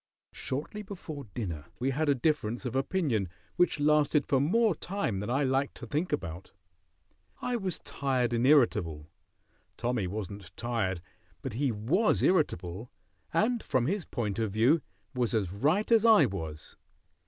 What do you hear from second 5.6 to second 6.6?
to think about.